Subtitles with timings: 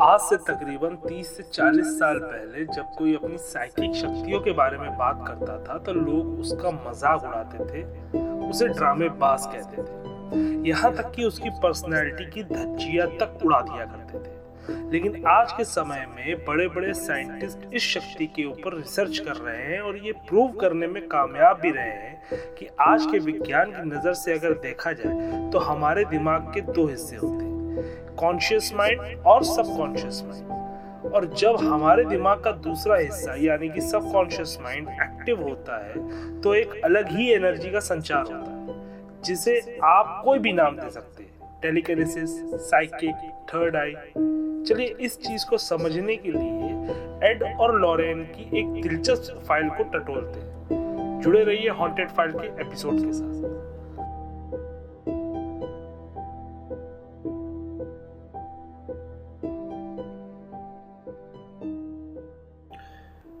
[0.00, 4.78] आज से तकरीबन 30 से 40 साल पहले जब कोई अपनी साइकिक शक्तियों के बारे
[4.78, 7.82] में बात करता था तो लोग उसका मज़ाक उड़ाते थे,
[8.48, 13.84] उसे ड्रामे बास कहते थे। यहाँ तक कि उसकी पर्सनैलिटी की धज्जिया तक उड़ा दिया
[13.86, 19.18] करते थे। लेकिन आज के समय में बड़े बड़े साइंटिस्ट इस शक्ति के ऊपर रिसर्च
[19.18, 23.18] कर रहे हैं और ये प्रूव करने में कामयाब भी रहे हैं कि आज के
[23.26, 27.56] विज्ञान की नज़र से अगर देखा जाए तो हमारे दिमाग के दो हिस्से होते हैं।
[28.18, 34.56] कॉन्शियस माइंड और सबकॉन्शियस माइंड और जब हमारे दिमाग का दूसरा हिस्सा, यानी कि सबकॉन्शियस
[34.62, 40.20] माइंड एक्टिव होता है तो एक अलग ही एनर्जी का संचार होता है, जिसे आप
[40.24, 42.30] कोई भी नाम दे सकते हैं। टेलीकेनेसिस
[42.62, 43.14] साइकिक
[43.48, 43.94] थर्ड आई
[44.64, 49.84] चलिए इस चीज़ को समझने के लिए एड और लॉरेन की एक दिलचस्प फ़ाइल को
[49.92, 53.67] टटोलते हैं। जुड़े रहिए हॉन्टेड फ़ाइल के एपिसोड के साथ।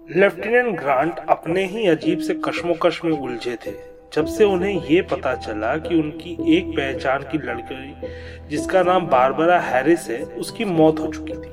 [0.08, 3.70] लेफ्टिनेंट ग्रांट अपने ही अजीब से कश्मोकश में उलझे थे,
[4.12, 9.58] जब से उन्हें ये पता चला कि उनकी एक पहचान की लड़की, जिसका नाम बारबरा
[9.60, 11.50] हैरिस है, उसकी मौत हो चुकी थी।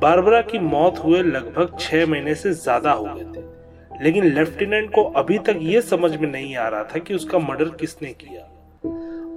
[0.00, 5.04] बारबरा की मौत हुए लगभग छह महीने से ज़्यादा हो गए थे, लेकिन लेफ्टिनेंट को
[5.14, 8.42] अभी तक ये समझ में नहीं आ रहा था कि उसका मर्डर किसने किया।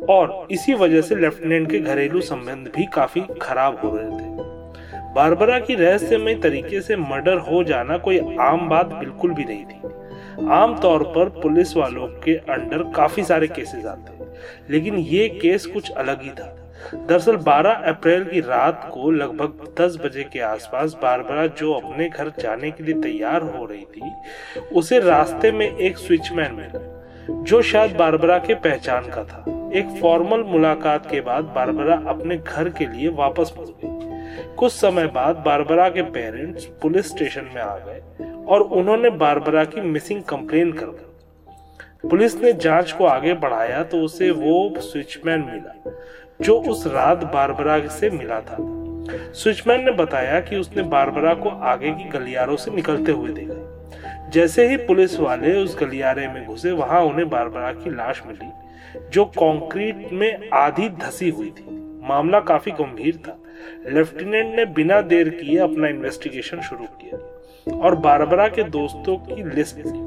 [0.10, 4.60] और इसी वजह से लेफ्टिनेंट के घरेलू संबंध भी काफ़ी खराब हो रहे थे।
[5.16, 10.48] बारबरा की रहस्यमय तरीके से मर्डर हो जाना कोई आम बात बिल्कुल भी नहीं थी।
[10.52, 14.34] आम तौर पर पुलिस वालों के अंडर काफ़ी सारे केसेस आते हैं,
[14.70, 16.58] लेकिन ये केस कुछ अलग ही था।
[16.96, 22.32] दरअसल 12 अप्रैल की रात को लगभग 10 बजे के आसपास बारबरा जो अपने घर
[22.40, 24.12] जाने के लिए तैयार हो रही थी,
[24.74, 26.82] उसे रास्ते में एक स्विचमैन मिला,
[27.44, 32.70] जो शायद बारबरा के पहचान का था। एक फॉर्मल मुलाकात के बाद बारबरा अपने घर
[32.70, 34.01] के लिए वापस मुड़ गई।
[34.58, 38.02] कुछ समय बाद बारबरा के पेरेंट्स पुलिस स्टेशन में आ गए
[38.48, 41.08] और उन्होंने बारबरा की मिसिंग कंप्लेन कर दी।
[42.10, 45.92] पुलिस ने जाँच को आगे बढ़ाया तो उसे वो स्विचमैन मिला,
[46.42, 48.58] जो उस रात बारबरा से मिला था।
[49.34, 54.68] स्विचमैन ने बताया कि उसने बारबरा को आगे की गलियारों से निकलते हुए देखा। जैसे
[54.68, 58.50] ही पुलिस वाले उस गलियारे में घुसे, वहाँ उन्हें बारबरा की लाश मिली,
[59.10, 63.41] जो कंक्रीट में आधी धसी हुई थी। मामला काफ़ी गंभीर था।
[63.88, 69.78] लेफ्टिनेंट ने बिना देर किए अपना इन्वेस्टिगेशन शुरू किया और बारबरा के दोस्तों की लिस्ट
[69.78, 70.00] ली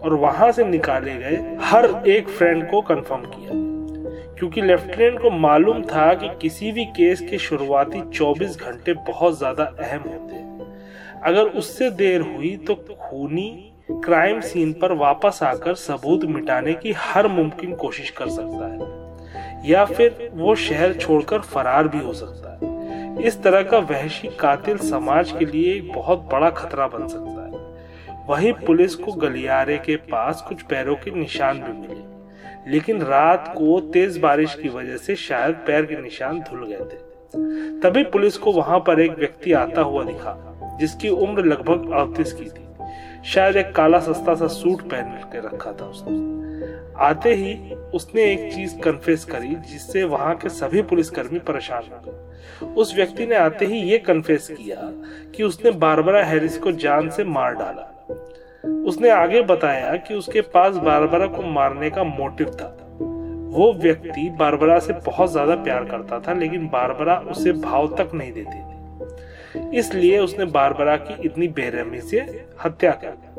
[0.00, 3.58] और वहाँ से निकाले गए हर एक फ्रेंड को कंफर्म किया।
[4.38, 9.64] क्योंकि लेफ्टिनेंट को मालूम था कि किसी भी केस के शुरुआती 24 घंटे बहुत ज़्यादा
[9.64, 13.50] अहम होते हैं। अगर उससे देर हुई तो खूनी
[14.04, 19.84] क्राइम सीन पर वापस आकर सबूत मिटाने की हर मुमकिन कोशिश कर सकता है। या
[19.84, 22.69] फिर वो शहर छोड़कर फरार भी हो सकता है।
[23.24, 27.50] इस तरह का वहशी कातिल समाज के लिए एक बहुत बड़ा खतरा बन सकता है।
[28.28, 32.10] वहीं पुलिस को गलियारे के पास कुछ पैरों के निशान भी मिले।
[32.70, 37.10] लेकिन रात को तेज बारिश की वजह से शायद पैर के निशान धुल गए थे।
[37.80, 42.44] तभी पुलिस को वहाँ पर एक व्यक्ति आता हुआ दिखा, जिसकी उम्र लगभग अड़तीस की
[42.44, 42.69] थी।
[43.24, 46.38] शायद एक काला सस्ता सा सूट पहन के रखा था उसने।
[46.98, 52.74] आते ही उसने एक चीज़ कन्फेस करी, जिससे वहाँ के सभी पुलिसकर्मी परेशान हो गए।
[52.74, 54.76] उस व्यक्ति ने आते ही ये कन्फेस किया
[55.34, 57.86] कि उसने बारबरा हैरिस को जान से मार डाला।
[58.84, 62.76] उसने आगे बताया कि उसके पास बारबरा को मारने का मोटिव था।
[63.52, 68.32] वो व्यक्ति बारबरा से बहुत ज़्यादा प्यार करता था, लेकिन बारबरा उसे भाव तक नहीं
[68.32, 68.69] देती।
[69.56, 73.30] इसलिए उसने बारबरा की इतनी बेरहमी से हत्या कर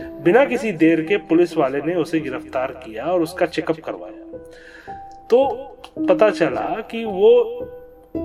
[0.00, 4.38] बिना किसी देर के पुलिस वाले ने उसे गिरफ़्तार किया और उसका चेकअप करवाया।
[5.30, 5.46] तो
[6.08, 7.30] पता चला कि वो,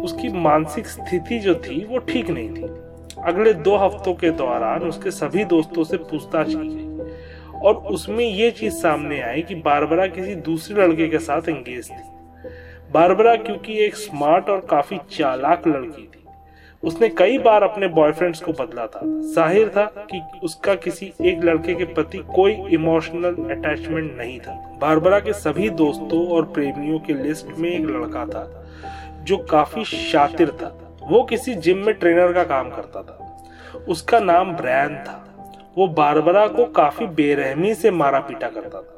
[0.03, 2.63] उसकी मानसिक स्थिति जो थी, वो ठीक नहीं थी।
[3.23, 7.13] अगले दो हफ्तों के दौरान उसके सभी दोस्तों से पूछताछ की गई
[7.59, 12.03] और उसमें ये चीज़ सामने आई कि बारबरा किसी दूसरे लड़के के साथ एंगेज थी।
[12.91, 16.10] बारबरा क्योंकि एक स्मार्ट और काफ़ी चालाक लड़की
[16.83, 18.99] उसने कई बार अपने बॉयफ्रेंड्स को बदला था।
[19.33, 25.19] ज़ाहिर था कि उसका किसी एक लड़के के प्रति कोई इमोशनल अटैचमेंट नहीं था। बारबरा
[25.19, 28.65] के सभी दोस्तों और प्रेमियों के लिस्ट में एक लड़का था,
[29.23, 34.53] जो काफ़ी शातिर था। वो किसी जिम में ट्रेनर का काम करता था। उसका नाम
[34.53, 35.17] ब्रैन था।
[35.77, 38.97] वो बारबरा को काफ़ी बेरहमी से मारा पीटा करता था।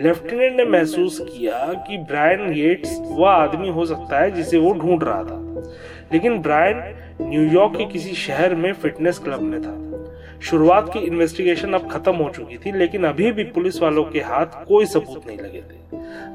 [0.00, 1.58] लेफ्टिनेंट ने महसूस किया
[1.88, 5.62] कि ब्रायन गेट्स वह आदमी हो सकता है जिसे वो ढूंढ रहा था।
[6.12, 6.76] लेकिन ब्रायन
[7.20, 9.88] न्यूयॉर्क के किसी शहर में फिटनेस क्लब में था।
[10.40, 14.46] शुरुआत की इन्वेस्टिगेशन अब खत्म हो चुकी थी, लेकिन अभी भी पुलिस वालों के हाथ
[14.46, 15.78] कोई सबूत नहीं लगे थे।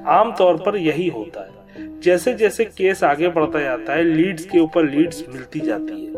[0.08, 1.64] आमतौर पर यही होता है।
[2.02, 6.14] जैसे जैसे केस आगे बढ़ता जाता है लीड्स के ऊपर लीड्स मिलती जाती है।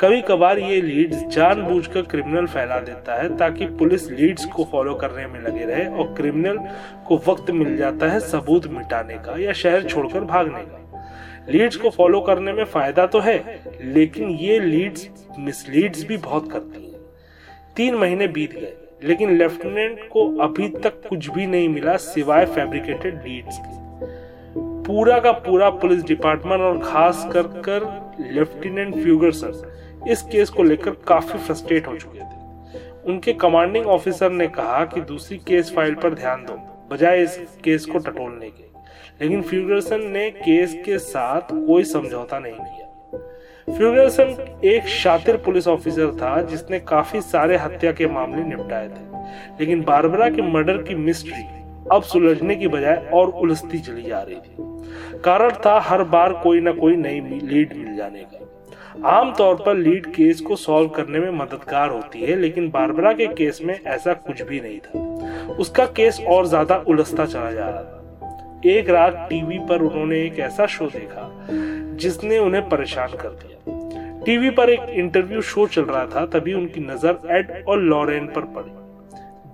[0.00, 5.26] कभी कभार ये लीड्स जानबूझकर क्रिमिनल फैला देता है, ताकि पुलिस लीड्स को फॉलो करने
[5.26, 6.58] में लगे रहे और क्रिमिनल
[7.06, 10.85] को वक्त मिल जाता है सबूत मिटाने का या शहर छोड़कर भागने का।
[11.48, 13.38] लीड्स को फॉलो करने में फ़ायदा तो है,
[13.84, 15.08] लेकिन ये लीड्स
[15.38, 17.00] मिसलीड्स भी बहुत करती हैं।
[17.76, 18.72] तीन महीने बीत गए,
[19.04, 23.84] लेकिन लेफ्टिनेंट को अभी तक कुछ भी नहीं मिला सिवाय फैब्रिकेटेड लीड्स के।
[24.86, 27.88] पूरा का पूरा पुलिस डिपार्टमेंट और खास कर कर
[28.32, 34.46] लेफ्टिनेंट फ्यूगरसन इस केस को लेकर काफ़ी फ्रस्ट्रेट हो चुके थे। उनके कमांडिंग ऑफिसर ने
[34.48, 36.58] कहा कि दूसरी केस फ़ाइल पर ध्यान दो,
[36.90, 38.65] बजाय इस केस को टटोलने के।
[39.20, 42.84] लेकिन फ्यूगरसन ने केस के साथ कोई समझौता नहीं किया।
[43.68, 49.82] फ्यूगरसन एक शातिर पुलिस ऑफिसर था, जिसने काफ़ी सारे हत्या के मामले निपटाए थे। लेकिन
[49.82, 51.44] बारबरा के मर्डर की मिस्ट्री
[51.92, 56.60] अब सुलझने की बजाय और उलझती चली जा रही थी। कारण था हर बार कोई
[56.60, 61.30] ना कोई नई लीड मिल जाने का। आमतौर पर लीड केस को सॉल्व करने में
[61.30, 66.20] मददगार होती है, लेकिन बारबरा के केस में ऐसा कुछ भी नहीं था। उसका केस
[66.28, 67.95] और ज़्यादा उलझता चला जा रहा था।
[68.68, 71.28] एक रात टीवी पर उन्होंने एक ऐसा शो देखा,
[71.96, 76.80] जिसने उन्हें परेशान कर दिया। टीवी पर एक इंटरव्यू शो चल रहा था, तभी उनकी
[76.82, 78.70] नज़र एड और लॉरेन पर पड़ी,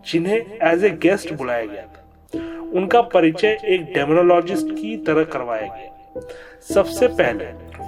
[0.07, 6.21] जिन्हें एज ए गेस्ट बुलाया गया था। उनका परिचय एक डेमोनोलॉजिस्ट की तरह करवाया गया।
[6.75, 7.45] सबसे पहले,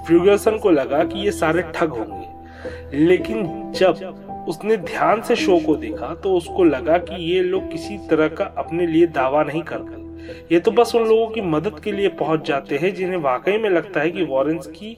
[0.07, 5.75] फ्यूगरसन को लगा कि ये सारे ठग होंगे, लेकिन जब उसने ध्यान से शो को
[5.75, 10.03] देखा तो उसको लगा कि ये लोग किसी तरह का अपने लिए दावा नहीं करते।
[10.51, 13.69] ये तो बस उन लोगों की मदद के लिए पहुँच जाते हैं जिन्हें वाकई में
[13.69, 14.97] लगता है कि वॉरेंस की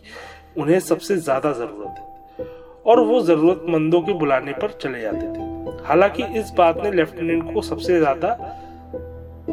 [0.57, 2.45] उन्हें सबसे ज़्यादा ज़रूरत है।
[2.85, 7.61] और वो जरूरतमंदों के बुलाने पर चले जाते थे। हालाँकि इस बात ने लेफ्टिनेंट को
[7.61, 8.29] सबसे ज़्यादा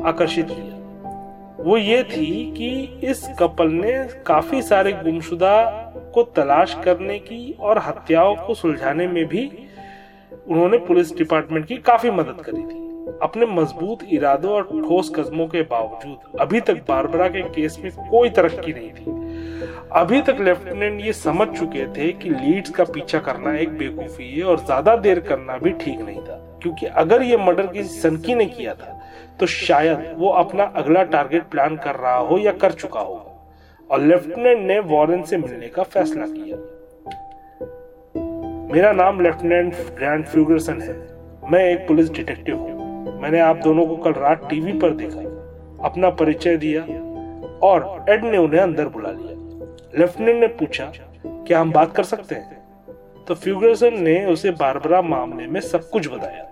[0.04, 0.82] आकर्षित किया।
[1.64, 2.26] वो ये थी
[2.56, 2.70] कि
[3.08, 3.92] इस कपल ने
[4.26, 5.56] काफ़ी सारे गुमशुदा
[6.14, 9.50] को तलाश करने की और हत्याओं को सुलझाने में भी
[10.48, 12.83] उन्होंने पुलिस डिपार्टमेंट की काफ़ी मदद करी थी।
[13.22, 18.30] अपने मज़बूत इरादों और ठोस कदमों के बावजूद, अभी तक बारबरा के केस में कोई
[18.30, 19.22] तरक्की नहीं थी।
[19.92, 24.44] अभी तक लेफ्टिनेंट ये समझ चुके थे कि लीड्स का पीछा करना एक बेवकूफ़ी है
[24.44, 28.46] और ज़्यादा देर करना भी ठीक नहीं था। क्योंकि अगर ये मर्डर किसी सनकी ने
[28.46, 29.00] किया था
[29.40, 33.30] तो शायद वो अपना अगला टारगेट प्लान कर रहा हो या कर चुका होगा
[33.90, 36.56] और लेफ्टिनेंट ने वॉरेन से मिलने का फैसला किया।
[38.74, 40.94] मेरा नाम लेफ्टिनेंट ग्रैंड फ्यूगरसन है।
[41.50, 42.73] मैं एक पुलिस डिटेक्टिव हूँ।
[43.24, 45.20] मैंने आप दोनों को कल रात टीवी पर देखा,
[45.84, 46.82] अपना परिचय दिया
[47.62, 50.90] और एड ने उन्हें अंदर बुला लिया। लेफ्टिनेंट ने पूछा,
[51.26, 53.24] क्या हम बात कर सकते हैं?
[53.28, 56.50] तो फ्यूगरसन ने उसे बारबरा मामले में सब कुछ बताया।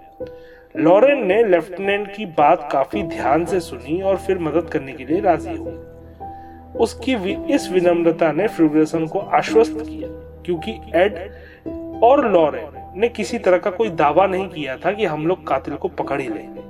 [0.74, 5.20] लॉरेन ने लेफ्टिनेंट की बात काफ़ी ध्यान से सुनी और फिर मदद करने के लिए
[5.20, 5.78] राज़ी हुई
[6.80, 7.14] उसकी
[7.54, 10.08] इस विनम्रता ने फ्यूगरसन को आश्वस्त किया,
[10.44, 11.18] क्योंकि एड
[12.02, 15.74] और लॉरेन ने किसी तरह का कोई दावा नहीं किया था कि हम लोग कातिल
[15.74, 16.60] को पकड़ ही लेंगे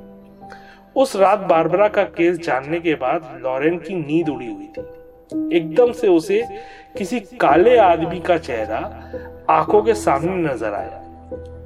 [0.96, 5.92] उस रात बारबरा का केस जानने के बाद लॉरेन की नींद उड़ी हुई थी। एकदम
[5.92, 6.42] से उसे
[6.98, 8.78] किसी काले आदमी का चेहरा
[9.50, 11.00] आँखों के सामने नज़र आया।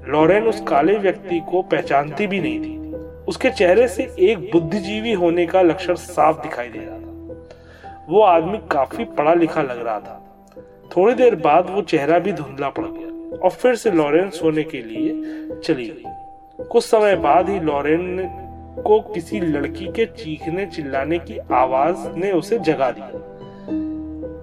[0.09, 2.77] लॉरेन उस काले व्यक्ति को पहचानती भी नहीं थी।
[3.29, 8.59] उसके चेहरे से एक बुद्धिजीवी होने का लक्षण साफ़ दिखाई दे रहा था। वो आदमी
[8.71, 10.23] काफ़ी पढ़ा लिखा लग रहा था।
[10.97, 13.06] थोड़ी देर बाद वो चेहरा भी धुंधला पड़। गया
[13.37, 15.11] और फिर से लॉरेन सोने के लिए
[15.61, 18.29] चली गई। कुछ समय बाद ही लॉरेन
[18.87, 23.11] को किसी लड़की के चीखने चिल्लाने की आवाज़ ने उसे जगा दिया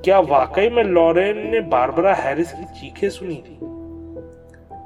[0.02, 3.58] क्या वाकई में लॉरेन ने बारबरा हैरिस की चीखें सुनी थी?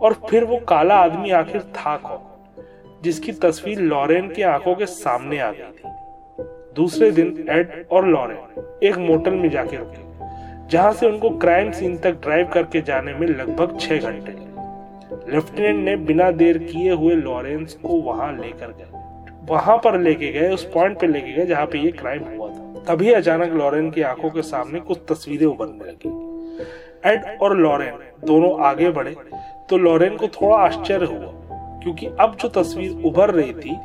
[0.02, 2.64] और फिर वो काला आदमी आखिर था कौन,
[3.04, 5.90] जिसकी तस्वीर लॉरेन की आँखों के सामने आ गई थी?
[6.76, 10.07] दूसरे दिन एड और लॉरेन एक मोटल में जाके रुके।
[10.72, 14.32] जहाँ से उनको क्राइम सीन तक ड्राइव करके जाने में लगभग छह घंटे
[15.32, 18.86] लेफ्टिनेंट ने बिना देर किए हुए लॉरेंस को वहाँ लेकर गए।
[19.50, 22.84] वहाँ पर लेके गए, उस पॉइंट पे लेके गए जहाँ पे ये क्राइम हुआ था।
[22.88, 28.52] तभी अचानक लॉरेन की आँखों के सामने कुछ तस्वीरें उभरने लगी। एड और लॉरेन दोनों
[28.66, 29.16] आगे बढ़े
[29.70, 31.32] तो लॉरेन को थोड़ा आश्चर्य हुआ,
[31.84, 33.78] क्योंकि अब जो तस्वीर उभर रही थी,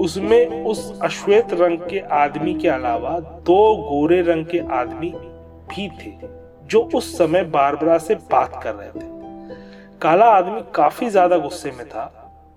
[0.00, 5.12] उसमें उस अश्वेत रंग के आदमी के अलावा दो गोरे रंग के आदमी
[5.72, 6.12] भी थे,
[6.64, 9.10] जो उस समय बारबरा से बात कर रहे थे।
[10.00, 12.04] काला आदमी काफ़ी ज़्यादा गुस्से में था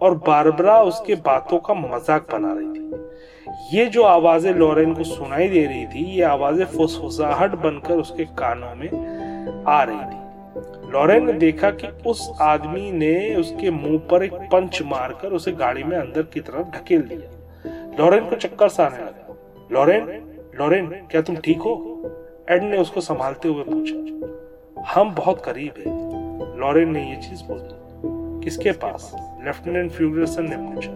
[0.02, 5.48] और बारबरा उसके बातों का मज़ाक बना रही थी। ये जो आवाज़ें लॉरेन को सुनाई
[5.50, 11.34] दे रही थी, ये आवाज़ें फुसफुसाहट बनकर उसके कानों में आ रही थी। लॉरेन ने
[11.34, 16.22] देखा कि उस आदमी ने उसके मुँह पर एक पंच मारकर उसे गाड़ी में अंदर
[16.24, 19.36] की तरफ़ ढकेल दिया। लॉरेन को चक्कर सा आने लगा।
[19.72, 21.76] लॉरेन लॉरेन, क्या तुम ठीक हो?
[22.52, 28.44] एड ने उसको संभालते हुए पूछा, हम बहुत करीब है। लॉरेन ने यह चीज़ बोली,
[28.44, 29.12] किसके पास?
[29.46, 30.92] लेफ्टिनेंट फ्यूगरसन ने पूछा,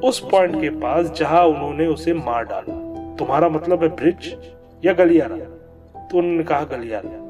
[0.00, 2.74] उस पॉइंट के पास जहाँ उन्होंने उसे मार डाला।
[3.16, 4.36] तुम्हारा मतलब है ब्रिज
[4.84, 5.36] या गलियारा?
[5.36, 7.22] तो उन्होंने कहा, गलियारा।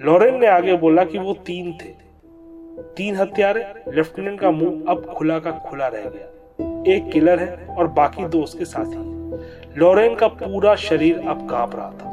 [0.00, 1.90] लॉरेन ने आगे बोला कि वो तीन थे।
[2.96, 7.86] तीन हत्यारे लेफ्टिनेंट का मुँह अब खुला का खुला रह गया। एक किलर है और
[7.86, 9.11] बाकी दो उसके साथी
[9.78, 12.10] लॉरेन का पूरा शरीर अब काँप रहा था।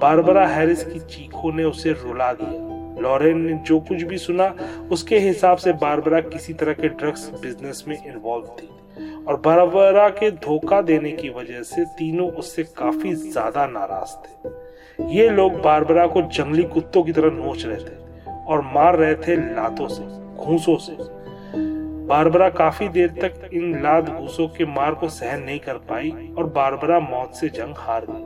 [0.00, 4.54] बारबरा हैरिस की चीखों ने उसे रुला दिया। लॉरेन ने जो कुछ भी सुना,
[4.92, 8.68] उसके हिसाब से बारबरा किसी तरह के ड्रग्स बिज़नेस में इन्वॉल्व थी।
[9.28, 15.28] और बारबरा के धोखा देने की वजह से तीनों उससे काफ़ी ज़्यादा नाराज़ थे। ये
[15.28, 19.88] लोग बारबरा को जंगली कुत्तों की तरह नोच रहे थे और मार रहे थे लातों
[19.88, 20.02] से,
[20.36, 21.21] घूसों से।
[22.12, 26.46] बारबरा काफ़ी देर तक इन लाद घूसों के मार को सहन नहीं कर पाई और
[26.46, 28.24] बारबरा मौत से जंग हार गई।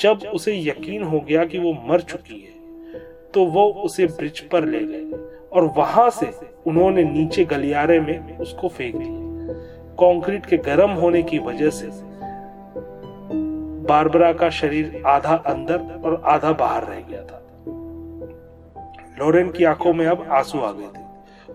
[0.00, 3.00] जब उसे यकीन हो गया कि वो मर चुकी है
[3.34, 5.18] तो वो उसे ब्रिज पर ले गए
[5.52, 6.30] और वहाँ से
[6.66, 9.20] उन्होंने नीचे गलियारे में उसको फेंक दिया।
[9.96, 11.90] कंक्रीट के गर्म होने की वजह से
[13.88, 17.44] बारबरा का शरीर आधा अंदर और आधा बाहर रह गया था।
[19.18, 21.01] लॉरेन की आँखों में अब आँसू आ गए थे।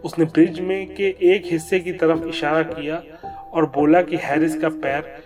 [0.06, 3.04] उसने ब्रिज में के एक हिस्से की तरफ़ इशारा किया
[3.54, 5.18] और बोला कि हैरिस का पैर,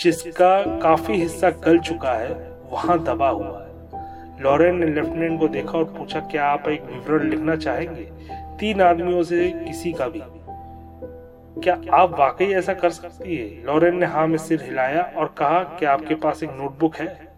[0.00, 3.72] जिसका काफ़ी हिस्सा गल चुका है, वहाँ दबा हुआ है।
[4.42, 8.02] लॉरेन ने लेफ्टिनेंट को देखा और पूछा, क्या आप एक विवरण लिखना चाहेंगे?
[8.60, 10.22] तीन आदमियों से किसी का भी।
[11.60, 13.66] क्या आप वाकई ऐसा कर सकती है?
[13.66, 17.32] लॉरेन ने हाँ में सिर हिलाया और कहा कि आपके पास एक नोटबुक है?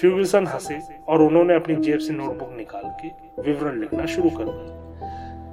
[0.00, 3.08] फ्यूगसन हंसे और उन्होंने अपनी जेब से नोटबुक निकाल के
[3.42, 4.81] विवरण लिखना शुरू कर दिया।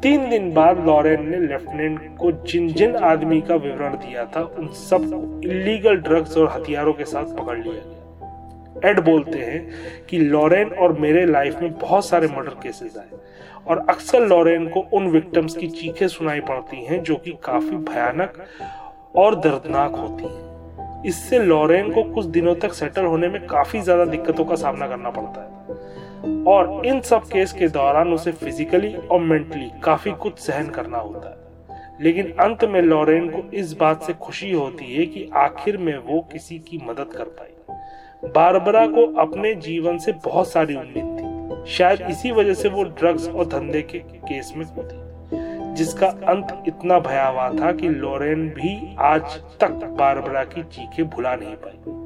[0.03, 4.67] तीन दिन बाद लॉरेन ने लेफ्टिनेंट को जिन जिन आदमी का विवरण दिया था, उन
[4.67, 10.97] सबको इलीगल ड्रग्स और हथियारों के साथ पकड़ लिया। एड बोलते हैं कि लॉरेन और
[10.99, 13.19] मेरे लाइफ में बहुत सारे मर्डर केसेस आए
[13.67, 18.43] और अक्सर लॉरेन को उन विक्टिम्स की चीखें सुनाई पड़ती हैं जो कि काफ़ी भयानक
[19.15, 24.05] और दर्दनाक होती हैं। इससे लॉरेन को कुछ दिनों तक सेटल होने में काफ़ी ज़्यादा
[24.05, 25.98] दिक्कतों का सामना करना पड़ता है।
[26.47, 31.29] और इन सब केस के दौरान उसे फिजिकली और मेंटली काफ़ी कुछ सहन करना होता
[31.29, 31.39] है।
[32.01, 36.29] लेकिन अंत में लॉरेन को इस बात से खुशी होती है कि आखिर में वो
[36.31, 37.75] किसी की मदद कर पाई।
[38.29, 41.39] बारबरा को अपने जीवन से बहुत सारी उम्मीद थी।
[41.71, 45.09] शायद इसी वजह से वो ड्रग्स और धंधे के केस में थी
[45.73, 49.23] जिसका अंत इतना भयावह था कि लोरेन भी आज
[49.59, 51.98] तक बारबरा की चीखें भुला नहीं पाई।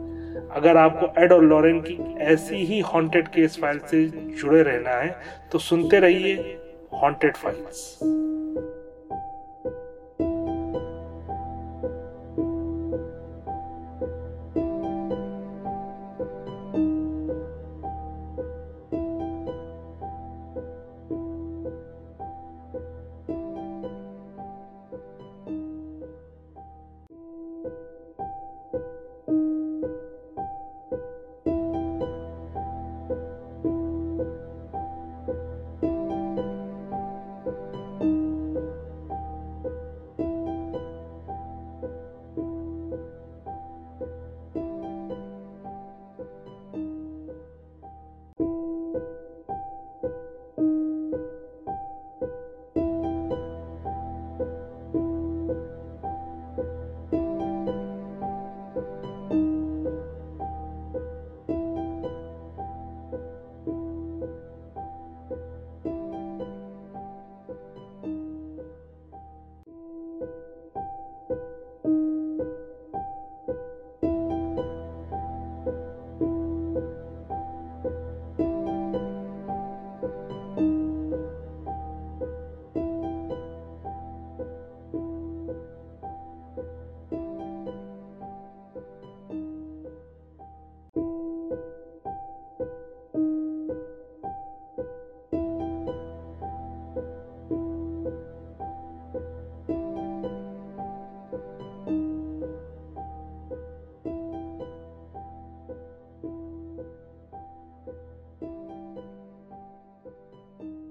[0.55, 4.05] अगर आपको एड और लॉरेन की ऐसी ही हॉन्टेड केस फ़ाइल से
[4.39, 5.15] जुड़े रहना है
[5.51, 6.36] तो सुनते रहिए
[6.93, 8.33] हॉन्टेड फाइल्स